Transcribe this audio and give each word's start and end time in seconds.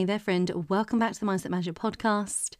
Hey 0.00 0.04
there, 0.04 0.20
friend. 0.20 0.68
Welcome 0.68 1.00
back 1.00 1.14
to 1.14 1.18
the 1.18 1.26
Mindset 1.26 1.50
Magic 1.50 1.74
podcast. 1.74 2.54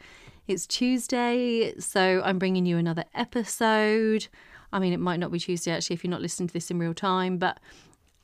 It's 0.48 0.67
Tuesday, 0.67 1.72
so 1.79 2.21
I'm 2.25 2.37
bringing 2.37 2.67
you 2.67 2.79
another 2.79 3.04
episode. 3.14 4.26
I 4.72 4.80
mean, 4.80 4.92
it 4.92 4.99
might 4.99 5.21
not 5.21 5.30
be 5.30 5.38
Tuesday 5.38 5.71
actually 5.71 5.95
if 5.95 6.03
you're 6.03 6.11
not 6.11 6.21
listening 6.21 6.48
to 6.48 6.53
this 6.53 6.69
in 6.69 6.80
real 6.80 6.95
time, 6.95 7.38
but 7.38 7.61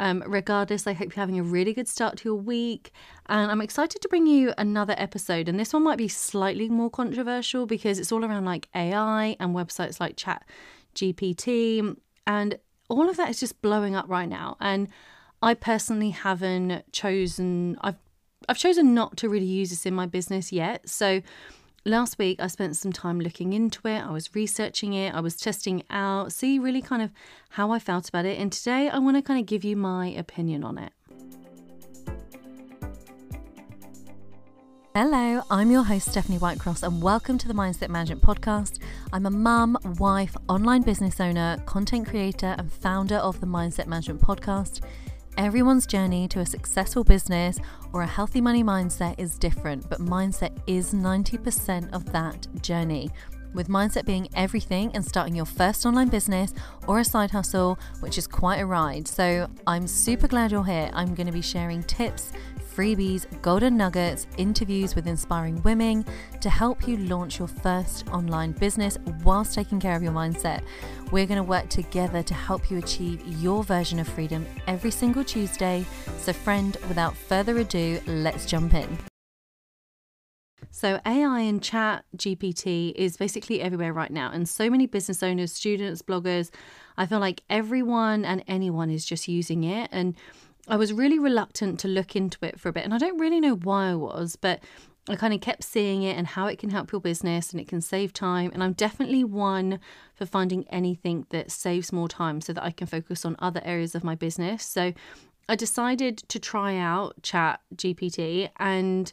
um, 0.00 0.24
regardless, 0.26 0.88
I 0.88 0.94
hope 0.94 1.14
you're 1.14 1.22
having 1.22 1.38
a 1.38 1.44
really 1.44 1.72
good 1.72 1.86
start 1.86 2.16
to 2.16 2.28
your 2.28 2.34
week. 2.34 2.90
And 3.26 3.52
I'm 3.52 3.60
excited 3.60 4.02
to 4.02 4.08
bring 4.08 4.26
you 4.26 4.52
another 4.58 4.96
episode. 4.98 5.48
And 5.48 5.60
this 5.60 5.72
one 5.72 5.84
might 5.84 5.98
be 5.98 6.08
slightly 6.08 6.68
more 6.68 6.90
controversial 6.90 7.66
because 7.66 8.00
it's 8.00 8.10
all 8.10 8.24
around 8.24 8.46
like 8.46 8.68
AI 8.74 9.36
and 9.38 9.54
websites 9.54 10.00
like 10.00 10.16
Chat 10.16 10.44
GPT. 10.96 11.96
And 12.26 12.58
all 12.88 13.08
of 13.08 13.16
that 13.18 13.30
is 13.30 13.38
just 13.38 13.62
blowing 13.62 13.94
up 13.94 14.06
right 14.08 14.28
now. 14.28 14.56
And 14.60 14.88
I 15.40 15.54
personally 15.54 16.10
haven't 16.10 16.92
chosen, 16.92 17.78
I've 17.80 17.94
I've 18.48 18.58
chosen 18.58 18.94
not 18.94 19.16
to 19.18 19.28
really 19.28 19.46
use 19.46 19.70
this 19.70 19.86
in 19.86 19.94
my 19.94 20.06
business 20.06 20.52
yet. 20.52 20.88
So 20.88 21.22
last 21.84 22.18
week 22.18 22.40
I 22.42 22.46
spent 22.46 22.76
some 22.76 22.92
time 22.92 23.20
looking 23.20 23.52
into 23.52 23.86
it. 23.88 24.00
I 24.00 24.10
was 24.10 24.34
researching 24.34 24.92
it, 24.92 25.14
I 25.14 25.20
was 25.20 25.36
testing 25.36 25.80
it 25.80 25.86
out, 25.90 26.32
see 26.32 26.58
really 26.58 26.82
kind 26.82 27.02
of 27.02 27.10
how 27.50 27.70
I 27.70 27.78
felt 27.78 28.08
about 28.08 28.26
it. 28.26 28.38
And 28.38 28.52
today 28.52 28.88
I 28.88 28.98
want 28.98 29.16
to 29.16 29.22
kind 29.22 29.40
of 29.40 29.46
give 29.46 29.64
you 29.64 29.76
my 29.76 30.08
opinion 30.08 30.64
on 30.64 30.78
it. 30.78 30.92
Hello, 34.94 35.42
I'm 35.50 35.72
your 35.72 35.82
host, 35.82 36.10
Stephanie 36.10 36.38
Whitecross, 36.38 36.84
and 36.84 37.02
welcome 37.02 37.36
to 37.38 37.48
the 37.48 37.54
Mindset 37.54 37.88
Management 37.88 38.22
Podcast. 38.22 38.78
I'm 39.12 39.26
a 39.26 39.30
mum, 39.30 39.76
wife, 39.98 40.36
online 40.48 40.82
business 40.82 41.18
owner, 41.18 41.60
content 41.66 42.06
creator, 42.06 42.54
and 42.58 42.72
founder 42.72 43.16
of 43.16 43.40
the 43.40 43.46
Mindset 43.46 43.88
Management 43.88 44.20
Podcast. 44.20 44.82
Everyone's 45.36 45.84
journey 45.84 46.28
to 46.28 46.40
a 46.40 46.46
successful 46.46 47.02
business 47.02 47.58
or 47.92 48.02
a 48.02 48.06
healthy 48.06 48.40
money 48.40 48.62
mindset 48.62 49.18
is 49.18 49.36
different, 49.36 49.88
but 49.90 49.98
mindset 49.98 50.56
is 50.68 50.94
90% 50.94 51.92
of 51.92 52.12
that 52.12 52.46
journey. 52.62 53.10
With 53.52 53.66
mindset 53.66 54.04
being 54.04 54.28
everything 54.34 54.92
and 54.94 55.04
starting 55.04 55.34
your 55.34 55.44
first 55.44 55.84
online 55.86 56.08
business 56.08 56.54
or 56.86 57.00
a 57.00 57.04
side 57.04 57.32
hustle, 57.32 57.78
which 57.98 58.16
is 58.16 58.28
quite 58.28 58.60
a 58.60 58.66
ride. 58.66 59.08
So 59.08 59.48
I'm 59.66 59.88
super 59.88 60.28
glad 60.28 60.52
you're 60.52 60.64
here. 60.64 60.88
I'm 60.92 61.16
going 61.16 61.26
to 61.26 61.32
be 61.32 61.42
sharing 61.42 61.82
tips, 61.82 62.32
freebies, 62.74 63.26
golden 63.42 63.76
nuggets, 63.76 64.26
interviews 64.36 64.94
with 64.94 65.06
inspiring 65.06 65.62
women 65.62 66.04
to 66.40 66.50
help 66.50 66.88
you 66.88 66.96
launch 66.96 67.38
your 67.38 67.48
first 67.48 68.08
online 68.08 68.52
business 68.52 68.98
whilst 69.22 69.54
taking 69.54 69.78
care 69.78 69.94
of 69.94 70.02
your 70.02 70.12
mindset. 70.12 70.62
We're 71.12 71.26
going 71.26 71.36
to 71.36 71.42
work 71.42 71.68
together 71.68 72.22
to 72.22 72.34
help 72.34 72.70
you 72.70 72.78
achieve 72.78 73.22
your 73.40 73.62
version 73.62 73.98
of 73.98 74.08
freedom 74.08 74.46
every 74.66 74.90
single 74.90 75.24
Tuesday. 75.24 75.84
So, 76.18 76.32
friend, 76.32 76.76
without 76.88 77.16
further 77.16 77.58
ado, 77.58 78.00
let's 78.06 78.46
jump 78.46 78.74
in. 78.74 78.98
So, 80.70 81.00
AI 81.06 81.40
and 81.40 81.62
chat 81.62 82.04
GPT 82.16 82.92
is 82.96 83.16
basically 83.16 83.60
everywhere 83.60 83.92
right 83.92 84.10
now. 84.10 84.30
And 84.32 84.48
so 84.48 84.68
many 84.68 84.86
business 84.86 85.22
owners, 85.22 85.52
students, 85.52 86.02
bloggers, 86.02 86.50
I 86.96 87.06
feel 87.06 87.20
like 87.20 87.42
everyone 87.48 88.24
and 88.24 88.42
anyone 88.48 88.90
is 88.90 89.04
just 89.04 89.28
using 89.28 89.62
it. 89.62 89.88
And 89.92 90.16
I 90.68 90.76
was 90.76 90.92
really 90.92 91.18
reluctant 91.18 91.78
to 91.80 91.88
look 91.88 92.16
into 92.16 92.38
it 92.42 92.58
for 92.58 92.68
a 92.68 92.72
bit. 92.72 92.84
And 92.84 92.94
I 92.94 92.98
don't 92.98 93.18
really 93.18 93.40
know 93.40 93.54
why 93.54 93.90
I 93.90 93.94
was, 93.94 94.36
but 94.36 94.60
I 95.08 95.16
kind 95.16 95.34
of 95.34 95.42
kept 95.42 95.62
seeing 95.62 96.02
it 96.02 96.16
and 96.16 96.26
how 96.26 96.46
it 96.46 96.58
can 96.58 96.70
help 96.70 96.90
your 96.90 97.00
business 97.00 97.50
and 97.50 97.60
it 97.60 97.68
can 97.68 97.82
save 97.82 98.14
time. 98.14 98.50
And 98.54 98.62
I'm 98.62 98.72
definitely 98.72 99.22
one 99.22 99.78
for 100.14 100.24
finding 100.24 100.66
anything 100.68 101.26
that 101.28 101.50
saves 101.50 101.92
more 101.92 102.08
time 102.08 102.40
so 102.40 102.54
that 102.54 102.64
I 102.64 102.70
can 102.70 102.86
focus 102.86 103.24
on 103.24 103.36
other 103.38 103.60
areas 103.64 103.94
of 103.94 104.02
my 104.02 104.14
business. 104.14 104.64
So 104.64 104.94
I 105.46 105.56
decided 105.56 106.18
to 106.28 106.38
try 106.38 106.78
out 106.78 107.22
Chat 107.22 107.60
GPT 107.76 108.48
and 108.56 109.12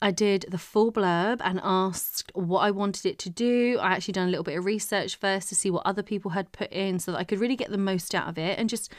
I 0.00 0.10
did 0.10 0.46
the 0.48 0.58
full 0.58 0.90
blurb 0.90 1.42
and 1.44 1.60
asked 1.62 2.32
what 2.34 2.60
I 2.60 2.70
wanted 2.70 3.04
it 3.04 3.18
to 3.20 3.30
do. 3.30 3.78
I 3.80 3.92
actually 3.92 4.12
done 4.12 4.28
a 4.28 4.30
little 4.30 4.44
bit 4.44 4.56
of 4.56 4.64
research 4.64 5.16
first 5.16 5.50
to 5.50 5.54
see 5.54 5.70
what 5.70 5.84
other 5.84 6.02
people 6.02 6.30
had 6.30 6.50
put 6.52 6.72
in 6.72 6.98
so 6.98 7.12
that 7.12 7.18
I 7.18 7.24
could 7.24 7.38
really 7.38 7.56
get 7.56 7.70
the 7.70 7.78
most 7.78 8.14
out 8.14 8.28
of 8.28 8.38
it 8.38 8.58
and 8.58 8.70
just 8.70 8.90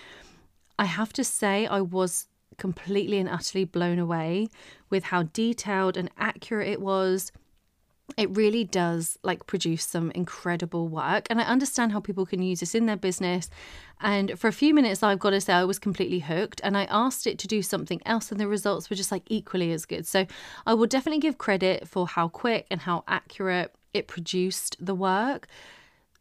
I 0.77 0.85
have 0.85 1.13
to 1.13 1.23
say, 1.23 1.65
I 1.67 1.81
was 1.81 2.27
completely 2.57 3.17
and 3.19 3.29
utterly 3.29 3.65
blown 3.65 3.99
away 3.99 4.47
with 4.89 5.05
how 5.05 5.23
detailed 5.23 5.97
and 5.97 6.09
accurate 6.17 6.67
it 6.67 6.81
was. 6.81 7.31
It 8.17 8.35
really 8.35 8.63
does 8.63 9.17
like 9.23 9.47
produce 9.47 9.85
some 9.85 10.11
incredible 10.11 10.87
work. 10.87 11.25
And 11.29 11.39
I 11.39 11.45
understand 11.45 11.93
how 11.93 11.99
people 11.99 12.25
can 12.25 12.41
use 12.41 12.59
this 12.59 12.75
in 12.75 12.85
their 12.85 12.97
business. 12.97 13.49
And 14.01 14.37
for 14.37 14.47
a 14.47 14.53
few 14.53 14.73
minutes, 14.73 15.01
I've 15.01 15.19
got 15.19 15.31
to 15.31 15.41
say, 15.41 15.53
I 15.53 15.63
was 15.63 15.79
completely 15.79 16.19
hooked. 16.19 16.59
And 16.63 16.77
I 16.77 16.83
asked 16.85 17.25
it 17.25 17.39
to 17.39 17.47
do 17.47 17.61
something 17.61 18.01
else, 18.05 18.29
and 18.29 18.39
the 18.39 18.47
results 18.47 18.89
were 18.89 18.95
just 18.95 19.11
like 19.11 19.23
equally 19.27 19.71
as 19.71 19.85
good. 19.85 20.05
So 20.05 20.27
I 20.65 20.73
will 20.73 20.87
definitely 20.87 21.21
give 21.21 21.37
credit 21.37 21.87
for 21.87 22.05
how 22.07 22.27
quick 22.27 22.67
and 22.69 22.81
how 22.81 23.03
accurate 23.07 23.73
it 23.93 24.07
produced 24.07 24.75
the 24.79 24.95
work 24.95 25.47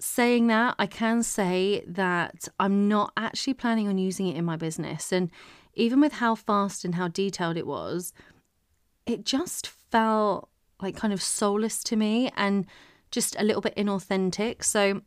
saying 0.02 0.48
that, 0.48 0.74
I 0.78 0.86
can 0.86 1.22
say 1.22 1.84
that 1.86 2.48
I'm 2.58 2.88
not 2.88 3.12
actually 3.16 3.54
planning 3.54 3.88
on 3.88 3.98
using 3.98 4.26
it 4.26 4.36
in 4.36 4.44
my 4.44 4.56
business. 4.56 5.12
And 5.12 5.30
even 5.74 6.00
with 6.00 6.14
how 6.14 6.34
fast 6.34 6.84
and 6.84 6.96
how 6.96 7.08
detailed 7.08 7.56
it 7.56 7.66
was, 7.66 8.12
it 9.06 9.24
just 9.24 9.66
felt 9.66 10.48
like 10.80 10.96
kind 10.96 11.12
of 11.12 11.22
soulless 11.22 11.82
to 11.84 11.96
me 11.96 12.30
and 12.36 12.66
just 13.10 13.36
a 13.38 13.44
little 13.44 13.62
bit 13.62 13.76
inauthentic. 13.76 14.64
So 14.64 15.02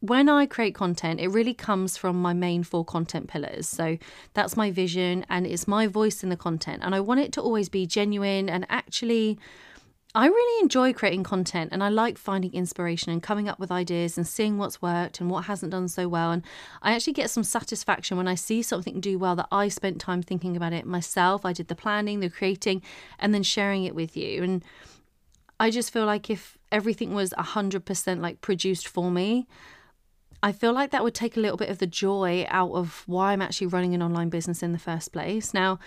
when 0.00 0.28
I 0.28 0.46
create 0.46 0.74
content, 0.74 1.20
it 1.20 1.28
really 1.28 1.54
comes 1.54 1.96
from 1.96 2.20
my 2.22 2.32
main 2.32 2.62
four 2.62 2.84
content 2.84 3.28
pillars. 3.28 3.68
So 3.68 3.98
that's 4.32 4.56
my 4.56 4.70
vision 4.70 5.26
and 5.28 5.46
it's 5.46 5.68
my 5.68 5.86
voice 5.86 6.22
in 6.22 6.28
the 6.28 6.36
content. 6.36 6.82
And 6.84 6.94
I 6.94 7.00
want 7.00 7.20
it 7.20 7.32
to 7.32 7.42
always 7.42 7.68
be 7.68 7.86
genuine 7.86 8.48
and 8.48 8.64
actually 8.70 9.38
I 10.14 10.26
really 10.26 10.62
enjoy 10.62 10.94
creating 10.94 11.22
content 11.22 11.68
and 11.70 11.84
I 11.84 11.90
like 11.90 12.16
finding 12.16 12.52
inspiration 12.54 13.12
and 13.12 13.22
coming 13.22 13.46
up 13.46 13.58
with 13.58 13.70
ideas 13.70 14.16
and 14.16 14.26
seeing 14.26 14.56
what's 14.56 14.80
worked 14.80 15.20
and 15.20 15.30
what 15.30 15.44
hasn't 15.44 15.72
done 15.72 15.86
so 15.86 16.08
well. 16.08 16.32
And 16.32 16.42
I 16.80 16.94
actually 16.94 17.12
get 17.12 17.28
some 17.28 17.44
satisfaction 17.44 18.16
when 18.16 18.26
I 18.26 18.34
see 18.34 18.62
something 18.62 19.00
do 19.00 19.18
well 19.18 19.36
that 19.36 19.48
I 19.52 19.68
spent 19.68 20.00
time 20.00 20.22
thinking 20.22 20.56
about 20.56 20.72
it 20.72 20.86
myself. 20.86 21.44
I 21.44 21.52
did 21.52 21.68
the 21.68 21.74
planning, 21.74 22.20
the 22.20 22.30
creating, 22.30 22.82
and 23.18 23.34
then 23.34 23.42
sharing 23.42 23.84
it 23.84 23.94
with 23.94 24.16
you. 24.16 24.42
And 24.42 24.64
I 25.60 25.70
just 25.70 25.92
feel 25.92 26.06
like 26.06 26.30
if 26.30 26.56
everything 26.72 27.12
was 27.12 27.34
100% 27.38 28.20
like 28.20 28.40
produced 28.40 28.88
for 28.88 29.10
me, 29.10 29.46
I 30.42 30.52
feel 30.52 30.72
like 30.72 30.90
that 30.92 31.04
would 31.04 31.14
take 31.14 31.36
a 31.36 31.40
little 31.40 31.56
bit 31.58 31.68
of 31.68 31.78
the 31.78 31.86
joy 31.86 32.46
out 32.48 32.72
of 32.72 33.02
why 33.06 33.32
I'm 33.32 33.42
actually 33.42 33.66
running 33.66 33.94
an 33.94 34.02
online 34.02 34.30
business 34.30 34.62
in 34.62 34.72
the 34.72 34.78
first 34.78 35.12
place. 35.12 35.52
Now, 35.52 35.78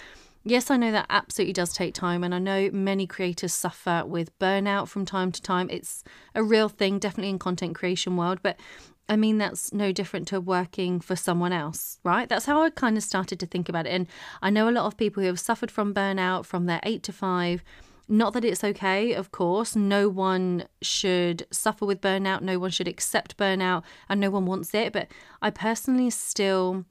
Yes, 0.44 0.72
I 0.72 0.78
know 0.78 0.92
that 0.92 1.06
absolutely 1.10 1.54
does 1.54 1.72
take 1.72 1.94
time, 1.94 2.24
and 2.24 2.34
I 2.34 2.40
know 2.40 2.72
many 2.74 3.06
creators 3.06 3.54
suffer 3.54 4.04
with 4.06 4.38
burnout 4.40 4.88
from 4.88 5.06
time 5.06 5.32
to 5.32 5.42
time. 5.42 5.70
It's 5.70 6.04
a 6.34 6.44
real 6.44 6.68
thing, 6.68 6.98
definitely 6.98 7.30
in 7.30 7.38
content 7.38 7.76
creation 7.76 8.18
world, 8.18 8.40
but 8.42 8.60
I 9.08 9.18
mean 9.18 9.38
that's 9.38 9.72
no 9.72 9.92
different 9.92 10.28
to 10.30 10.42
working 10.42 11.00
for 11.00 11.16
someone 11.16 11.54
else, 11.54 12.00
right? 12.04 12.28
That's 12.28 12.46
how 12.46 12.64
I 12.64 12.72
kind 12.72 12.98
of 12.98 13.04
started 13.04 13.40
to 13.42 13.46
think 13.46 13.70
about 13.70 13.86
it. 13.86 13.92
And 13.92 14.08
I 14.42 14.50
know 14.50 14.68
a 14.68 14.72
lot 14.72 14.86
of 14.86 14.98
people 14.98 15.22
who 15.22 15.28
have 15.28 15.40
suffered 15.40 15.70
from 15.70 15.94
burnout 15.94 16.46
from 16.46 16.66
their 16.66 16.80
8 16.84 17.04
to 17.04 17.14
5. 17.14 17.64
Not 18.08 18.34
that 18.34 18.44
it's 18.44 18.64
okay, 18.64 19.14
of 19.14 19.32
course. 19.32 19.76
No 19.76 20.10
one 20.10 20.66
should 20.82 21.46
suffer 21.52 21.86
with 21.86 22.02
burnout, 22.02 22.42
no 22.42 22.58
one 22.58 22.72
should 22.72 22.88
accept 22.88 23.38
burnout, 23.38 23.84
and 24.10 24.20
no 24.20 24.32
one 24.32 24.48
wants 24.48 24.74
it, 24.74 24.92
but 24.92 25.08
I 25.42 25.52
personally 25.52 26.10
still 26.10 26.86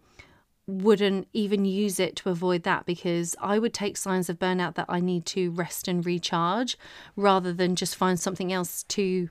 wouldn't 0.70 1.28
even 1.32 1.64
use 1.64 1.98
it 2.00 2.16
to 2.16 2.30
avoid 2.30 2.62
that 2.62 2.86
because 2.86 3.36
I 3.40 3.58
would 3.58 3.74
take 3.74 3.96
signs 3.96 4.28
of 4.28 4.38
burnout 4.38 4.74
that 4.76 4.86
I 4.88 5.00
need 5.00 5.26
to 5.26 5.50
rest 5.50 5.88
and 5.88 6.04
recharge 6.04 6.78
rather 7.16 7.52
than 7.52 7.76
just 7.76 7.96
find 7.96 8.18
something 8.18 8.52
else 8.52 8.84
to 8.84 9.28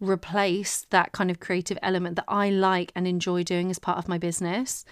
replace 0.00 0.86
that 0.90 1.12
kind 1.12 1.30
of 1.30 1.40
creative 1.40 1.78
element 1.82 2.16
that 2.16 2.26
I 2.28 2.50
like 2.50 2.92
and 2.94 3.08
enjoy 3.08 3.42
doing 3.42 3.70
as 3.70 3.78
part 3.78 3.98
of 3.98 4.08
my 4.08 4.18
business. 4.18 4.84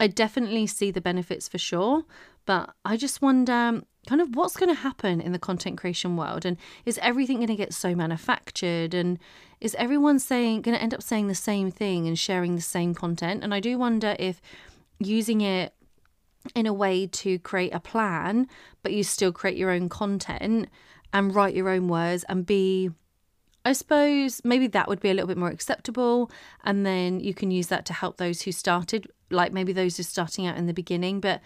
I 0.00 0.06
definitely 0.06 0.66
see 0.66 0.90
the 0.90 1.00
benefits 1.00 1.48
for 1.48 1.58
sure, 1.58 2.04
but 2.44 2.74
I 2.84 2.96
just 2.96 3.22
wonder 3.22 3.82
kind 4.06 4.20
of 4.20 4.36
what's 4.36 4.56
going 4.56 4.68
to 4.68 4.80
happen 4.80 5.20
in 5.20 5.32
the 5.32 5.38
content 5.38 5.78
creation 5.78 6.16
world 6.16 6.44
and 6.44 6.56
is 6.84 6.98
everything 7.02 7.38
going 7.38 7.48
to 7.48 7.56
get 7.56 7.74
so 7.74 7.94
manufactured 7.94 8.94
and 8.94 9.18
is 9.60 9.74
everyone 9.74 10.18
saying 10.18 10.62
going 10.62 10.76
to 10.76 10.82
end 10.82 10.94
up 10.94 11.02
saying 11.02 11.26
the 11.26 11.34
same 11.34 11.70
thing 11.70 12.06
and 12.06 12.18
sharing 12.18 12.54
the 12.54 12.62
same 12.62 12.94
content 12.94 13.42
and 13.42 13.52
I 13.52 13.58
do 13.58 13.76
wonder 13.76 14.14
if 14.18 14.40
using 14.98 15.40
it 15.40 15.74
in 16.54 16.66
a 16.66 16.72
way 16.72 17.06
to 17.06 17.38
create 17.40 17.74
a 17.74 17.80
plan, 17.80 18.48
but 18.82 18.92
you 18.92 19.02
still 19.02 19.32
create 19.32 19.56
your 19.56 19.70
own 19.70 19.88
content 19.88 20.68
and 21.12 21.34
write 21.34 21.54
your 21.54 21.68
own 21.68 21.88
words 21.88 22.24
and 22.28 22.46
be, 22.46 22.90
I 23.64 23.72
suppose, 23.72 24.40
maybe 24.44 24.66
that 24.68 24.88
would 24.88 25.00
be 25.00 25.10
a 25.10 25.14
little 25.14 25.28
bit 25.28 25.36
more 25.36 25.50
acceptable. 25.50 26.30
And 26.64 26.86
then 26.86 27.20
you 27.20 27.34
can 27.34 27.50
use 27.50 27.66
that 27.68 27.84
to 27.86 27.92
help 27.92 28.16
those 28.16 28.42
who 28.42 28.52
started, 28.52 29.08
like 29.30 29.52
maybe 29.52 29.72
those 29.72 29.96
who 29.96 30.02
starting 30.02 30.46
out 30.46 30.56
in 30.56 30.66
the 30.66 30.74
beginning. 30.74 31.20
But 31.20 31.40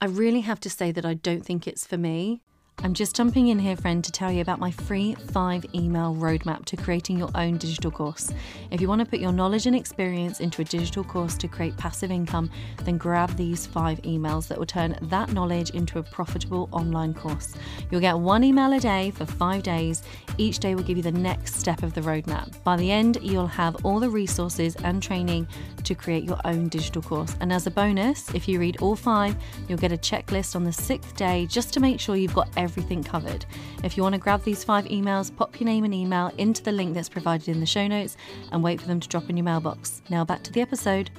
I 0.00 0.06
really 0.06 0.42
have 0.42 0.60
to 0.60 0.70
say 0.70 0.92
that 0.92 1.04
I 1.04 1.14
don't 1.14 1.44
think 1.44 1.66
it's 1.66 1.86
for 1.86 1.96
me. 1.96 2.42
I'm 2.78 2.94
just 2.94 3.14
jumping 3.14 3.46
in 3.46 3.60
here, 3.60 3.76
friend, 3.76 4.02
to 4.02 4.10
tell 4.10 4.32
you 4.32 4.40
about 4.40 4.58
my 4.58 4.72
free 4.72 5.14
five 5.14 5.64
email 5.72 6.16
roadmap 6.16 6.64
to 6.64 6.76
creating 6.76 7.16
your 7.16 7.30
own 7.36 7.56
digital 7.56 7.92
course. 7.92 8.32
If 8.72 8.80
you 8.80 8.88
want 8.88 8.98
to 8.98 9.06
put 9.06 9.20
your 9.20 9.30
knowledge 9.30 9.66
and 9.66 9.76
experience 9.76 10.40
into 10.40 10.62
a 10.62 10.64
digital 10.64 11.04
course 11.04 11.36
to 11.36 11.46
create 11.46 11.76
passive 11.76 12.10
income, 12.10 12.50
then 12.82 12.98
grab 12.98 13.36
these 13.36 13.66
five 13.66 14.02
emails 14.02 14.48
that 14.48 14.58
will 14.58 14.66
turn 14.66 14.98
that 15.02 15.32
knowledge 15.32 15.70
into 15.70 16.00
a 16.00 16.02
profitable 16.02 16.68
online 16.72 17.14
course. 17.14 17.54
You'll 17.90 18.00
get 18.00 18.18
one 18.18 18.42
email 18.42 18.72
a 18.72 18.80
day 18.80 19.12
for 19.12 19.26
five 19.26 19.62
days. 19.62 20.02
Each 20.36 20.58
day 20.58 20.74
will 20.74 20.82
give 20.82 20.96
you 20.96 21.04
the 21.04 21.12
next 21.12 21.54
step 21.54 21.84
of 21.84 21.94
the 21.94 22.00
roadmap. 22.00 22.64
By 22.64 22.76
the 22.76 22.90
end, 22.90 23.18
you'll 23.22 23.46
have 23.46 23.84
all 23.84 24.00
the 24.00 24.10
resources 24.10 24.74
and 24.82 25.00
training 25.00 25.46
to 25.84 25.94
create 25.94 26.24
your 26.24 26.40
own 26.44 26.68
digital 26.68 27.02
course. 27.02 27.36
And 27.40 27.52
as 27.52 27.68
a 27.68 27.70
bonus, 27.70 28.34
if 28.34 28.48
you 28.48 28.58
read 28.58 28.78
all 28.80 28.96
five, 28.96 29.36
you'll 29.68 29.78
get 29.78 29.92
a 29.92 29.96
checklist 29.96 30.56
on 30.56 30.64
the 30.64 30.72
sixth 30.72 31.14
day 31.14 31.46
just 31.46 31.72
to 31.74 31.80
make 31.80 32.00
sure 32.00 32.16
you've 32.16 32.34
got 32.34 32.48
everything 32.62 33.02
covered. 33.02 33.44
If 33.84 33.96
you 33.96 34.02
want 34.02 34.14
to 34.14 34.20
grab 34.20 34.42
these 34.42 34.64
five 34.64 34.84
emails, 34.86 35.34
pop 35.34 35.60
your 35.60 35.66
name 35.66 35.84
and 35.84 35.92
email 35.92 36.32
into 36.38 36.62
the 36.62 36.72
link 36.72 36.94
that's 36.94 37.08
provided 37.08 37.48
in 37.48 37.60
the 37.60 37.66
show 37.66 37.86
notes 37.86 38.16
and 38.52 38.62
wait 38.62 38.80
for 38.80 38.86
them 38.86 39.00
to 39.00 39.08
drop 39.08 39.28
in 39.28 39.36
your 39.36 39.44
mailbox. 39.44 40.00
Now 40.08 40.24
back 40.24 40.42
to 40.44 40.52
the 40.52 40.60
episode. 40.60 41.10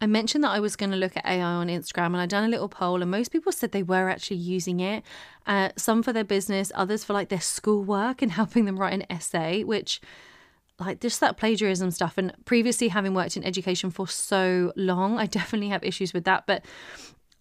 I 0.00 0.06
mentioned 0.06 0.42
that 0.42 0.50
I 0.50 0.58
was 0.58 0.74
going 0.74 0.90
to 0.90 0.96
look 0.96 1.16
at 1.16 1.24
AI 1.24 1.40
on 1.40 1.68
Instagram 1.68 2.06
and 2.06 2.16
I'd 2.16 2.28
done 2.28 2.42
a 2.42 2.48
little 2.48 2.68
poll, 2.68 3.02
and 3.02 3.10
most 3.10 3.30
people 3.30 3.52
said 3.52 3.70
they 3.70 3.84
were 3.84 4.10
actually 4.10 4.38
using 4.38 4.80
it. 4.80 5.04
Uh, 5.46 5.68
some 5.76 6.02
for 6.02 6.12
their 6.12 6.24
business, 6.24 6.72
others 6.74 7.04
for 7.04 7.12
like 7.12 7.28
their 7.28 7.40
schoolwork 7.40 8.20
and 8.20 8.32
helping 8.40 8.64
them 8.64 8.78
write 8.78 8.94
an 8.94 9.06
essay, 9.08 9.62
which 9.62 10.00
like 10.80 11.00
just 11.00 11.20
that 11.20 11.36
plagiarism 11.36 11.90
stuff 11.90 12.18
and 12.18 12.32
previously 12.44 12.88
having 12.88 13.14
worked 13.14 13.36
in 13.36 13.44
education 13.44 13.90
for 13.90 14.08
so 14.08 14.72
long 14.74 15.18
i 15.18 15.26
definitely 15.26 15.68
have 15.68 15.84
issues 15.84 16.12
with 16.12 16.24
that 16.24 16.44
but 16.46 16.64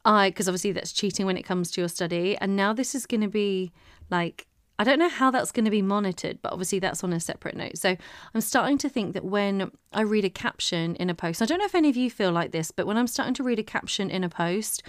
i 0.06 0.30
because 0.30 0.48
obviously 0.48 0.72
that's 0.72 0.92
cheating 0.92 1.26
when 1.26 1.38
it 1.38 1.44
comes 1.44 1.72
to 1.72 1.82
your 1.82 1.88
study 1.88 2.38
and 2.38 2.56
now 2.56 2.74
this 2.74 2.96
is 2.96 3.06
going 3.06 3.22
to 3.22 3.28
be 3.28 3.72
like 4.10 4.48
i 4.80 4.84
don't 4.84 5.00
know 5.00 5.10
how 5.10 5.32
that's 5.32 5.52
going 5.52 5.66
to 5.66 5.72
be 5.72 5.82
monitored 5.82 6.40
but 6.42 6.52
obviously 6.52 6.80
that's 6.80 7.04
on 7.04 7.14
a 7.14 7.20
separate 7.20 7.56
note 7.56 7.78
so 7.78 7.96
i'm 8.34 8.42
starting 8.42 8.78
to 8.78 8.90
think 8.90 9.14
that 9.14 9.26
when 9.26 9.72
i 9.94 10.02
read 10.02 10.26
a 10.26 10.30
caption 10.30 10.96
in 10.96 11.10
a 11.10 11.16
post 11.16 11.42
i 11.42 11.46
don't 11.46 11.60
know 11.60 11.66
if 11.66 11.76
any 11.76 11.90
of 11.90 11.98
you 11.98 12.10
feel 12.10 12.32
like 12.32 12.52
this 12.52 12.72
but 12.72 12.88
when 12.88 12.98
i'm 12.98 13.08
starting 13.08 13.34
to 13.34 13.44
read 13.44 13.60
a 13.60 13.64
caption 13.64 14.10
in 14.10 14.24
a 14.24 14.30
post 14.30 14.84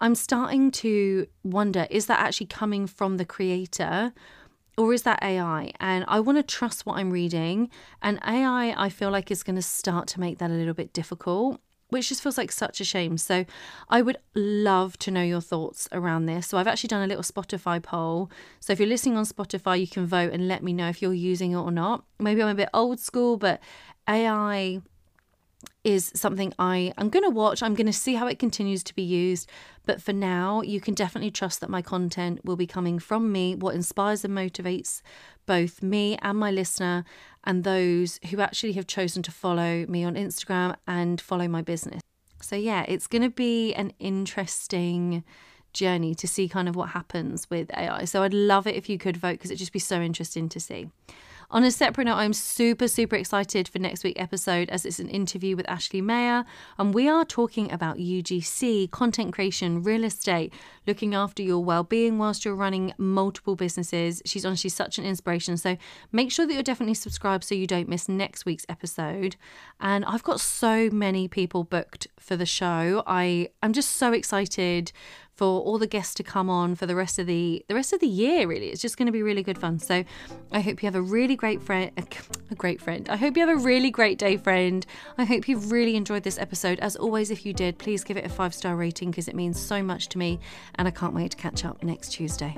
i'm 0.00 0.14
starting 0.14 0.70
to 0.70 1.26
wonder 1.42 1.86
is 1.90 2.06
that 2.06 2.20
actually 2.20 2.46
coming 2.46 2.86
from 2.86 3.16
the 3.16 3.24
creator 3.24 4.12
or 4.78 4.92
is 4.92 5.02
that 5.02 5.22
AI? 5.22 5.72
And 5.80 6.04
I 6.06 6.20
want 6.20 6.38
to 6.38 6.42
trust 6.42 6.84
what 6.84 6.98
I'm 6.98 7.10
reading. 7.10 7.70
And 8.02 8.18
AI, 8.26 8.74
I 8.76 8.88
feel 8.88 9.10
like, 9.10 9.30
is 9.30 9.42
going 9.42 9.56
to 9.56 9.62
start 9.62 10.06
to 10.08 10.20
make 10.20 10.38
that 10.38 10.50
a 10.50 10.54
little 10.54 10.74
bit 10.74 10.92
difficult, 10.92 11.60
which 11.88 12.08
just 12.08 12.22
feels 12.22 12.38
like 12.38 12.52
such 12.52 12.80
a 12.80 12.84
shame. 12.84 13.16
So 13.18 13.44
I 13.88 14.02
would 14.02 14.18
love 14.34 14.98
to 14.98 15.10
know 15.10 15.22
your 15.22 15.40
thoughts 15.40 15.88
around 15.92 16.26
this. 16.26 16.48
So 16.48 16.58
I've 16.58 16.66
actually 16.66 16.88
done 16.88 17.02
a 17.02 17.06
little 17.06 17.22
Spotify 17.22 17.82
poll. 17.82 18.30
So 18.60 18.72
if 18.72 18.80
you're 18.80 18.88
listening 18.88 19.16
on 19.16 19.24
Spotify, 19.24 19.80
you 19.80 19.86
can 19.86 20.06
vote 20.06 20.32
and 20.32 20.48
let 20.48 20.62
me 20.62 20.72
know 20.72 20.88
if 20.88 21.00
you're 21.00 21.14
using 21.14 21.52
it 21.52 21.56
or 21.56 21.70
not. 21.70 22.04
Maybe 22.18 22.42
I'm 22.42 22.48
a 22.48 22.54
bit 22.54 22.70
old 22.74 23.00
school, 23.00 23.36
but 23.36 23.60
AI 24.08 24.80
is 25.84 26.10
something 26.16 26.52
I 26.58 26.92
am 26.98 27.10
going 27.10 27.22
to 27.22 27.30
watch. 27.30 27.62
I'm 27.62 27.74
going 27.74 27.86
to 27.86 27.92
see 27.92 28.14
how 28.14 28.26
it 28.26 28.40
continues 28.40 28.82
to 28.82 28.94
be 28.94 29.02
used. 29.02 29.48
But 29.84 30.02
for 30.02 30.12
now, 30.12 30.60
you 30.62 30.80
can 30.80 30.94
definitely 30.94 31.30
trust 31.30 31.60
that 31.60 31.70
my 31.70 31.80
content 31.80 32.44
will 32.44 32.56
be 32.56 32.66
coming 32.66 32.98
from 32.98 33.30
me, 33.30 33.54
what 33.54 33.76
inspires 33.76 34.24
and 34.24 34.36
motivates 34.36 35.00
both 35.46 35.84
me 35.84 36.18
and 36.22 36.38
my 36.38 36.50
listener, 36.50 37.04
and 37.44 37.62
those 37.62 38.18
who 38.30 38.40
actually 38.40 38.72
have 38.72 38.88
chosen 38.88 39.22
to 39.22 39.30
follow 39.30 39.86
me 39.86 40.02
on 40.02 40.16
Instagram 40.16 40.74
and 40.88 41.20
follow 41.20 41.46
my 41.46 41.62
business. 41.62 42.00
So, 42.42 42.56
yeah, 42.56 42.84
it's 42.88 43.06
going 43.06 43.22
to 43.22 43.30
be 43.30 43.72
an 43.74 43.92
interesting 44.00 45.22
journey 45.72 46.14
to 46.16 46.26
see 46.26 46.48
kind 46.48 46.68
of 46.68 46.74
what 46.74 46.90
happens 46.90 47.48
with 47.48 47.70
AI. 47.76 48.06
So, 48.06 48.24
I'd 48.24 48.34
love 48.34 48.66
it 48.66 48.74
if 48.74 48.88
you 48.88 48.98
could 48.98 49.16
vote 49.16 49.32
because 49.32 49.50
it'd 49.52 49.60
just 49.60 49.72
be 49.72 49.78
so 49.78 50.00
interesting 50.00 50.48
to 50.48 50.58
see. 50.58 50.90
On 51.48 51.62
a 51.62 51.70
separate 51.70 52.04
note, 52.04 52.16
I'm 52.16 52.32
super, 52.32 52.88
super 52.88 53.14
excited 53.14 53.68
for 53.68 53.78
next 53.78 54.02
week's 54.02 54.20
episode 54.20 54.68
as 54.68 54.84
it's 54.84 54.98
an 54.98 55.08
interview 55.08 55.54
with 55.54 55.68
Ashley 55.68 56.00
Mayer. 56.00 56.44
And 56.76 56.92
we 56.92 57.08
are 57.08 57.24
talking 57.24 57.70
about 57.70 57.98
UGC, 57.98 58.90
content 58.90 59.32
creation, 59.32 59.84
real 59.84 60.02
estate, 60.02 60.52
looking 60.88 61.14
after 61.14 61.44
your 61.44 61.62
well 61.62 61.84
being 61.84 62.18
whilst 62.18 62.44
you're 62.44 62.56
running 62.56 62.94
multiple 62.98 63.54
businesses. 63.54 64.22
She's 64.24 64.44
honestly 64.44 64.70
such 64.70 64.98
an 64.98 65.04
inspiration. 65.04 65.56
So 65.56 65.76
make 66.10 66.32
sure 66.32 66.46
that 66.46 66.52
you're 66.52 66.64
definitely 66.64 66.94
subscribed 66.94 67.44
so 67.44 67.54
you 67.54 67.68
don't 67.68 67.88
miss 67.88 68.08
next 68.08 68.44
week's 68.44 68.66
episode. 68.68 69.36
And 69.78 70.04
I've 70.04 70.24
got 70.24 70.40
so 70.40 70.90
many 70.90 71.28
people 71.28 71.62
booked 71.62 72.08
for 72.18 72.36
the 72.36 72.46
show. 72.46 73.04
I, 73.06 73.50
I'm 73.62 73.72
just 73.72 73.92
so 73.92 74.12
excited 74.12 74.90
for 75.36 75.60
all 75.60 75.78
the 75.78 75.86
guests 75.86 76.14
to 76.14 76.22
come 76.22 76.48
on 76.48 76.74
for 76.74 76.86
the 76.86 76.96
rest 76.96 77.18
of 77.18 77.26
the 77.26 77.64
the 77.68 77.74
rest 77.74 77.92
of 77.92 78.00
the 78.00 78.06
year 78.06 78.46
really. 78.46 78.68
It's 78.68 78.82
just 78.82 78.96
going 78.96 79.06
to 79.06 79.12
be 79.12 79.22
really 79.22 79.42
good 79.42 79.58
fun. 79.58 79.78
So 79.78 80.04
i 80.52 80.60
hope 80.60 80.82
you 80.82 80.86
have 80.86 80.94
a 80.94 81.02
really 81.02 81.36
great 81.36 81.62
friend 81.62 81.90
a 82.50 82.54
great 82.54 82.80
friend. 82.80 83.08
I 83.08 83.16
hope 83.16 83.36
you 83.36 83.46
have 83.46 83.58
a 83.58 83.62
really 83.62 83.90
great 83.90 84.18
day 84.18 84.36
friend. 84.36 84.84
I 85.18 85.24
hope 85.24 85.48
you've 85.48 85.72
really 85.72 85.96
enjoyed 85.96 86.22
this 86.22 86.38
episode. 86.38 86.78
As 86.80 86.96
always 86.96 87.30
if 87.30 87.44
you 87.46 87.52
did 87.52 87.78
please 87.78 88.04
give 88.04 88.16
it 88.16 88.24
a 88.24 88.28
five 88.28 88.54
star 88.54 88.76
rating 88.76 89.10
because 89.10 89.28
it 89.28 89.34
means 89.34 89.60
so 89.60 89.82
much 89.82 90.08
to 90.08 90.18
me 90.18 90.38
and 90.76 90.88
i 90.88 90.90
can't 90.90 91.14
wait 91.14 91.30
to 91.32 91.36
catch 91.36 91.64
up 91.64 91.82
next 91.82 92.12
tuesday 92.12 92.56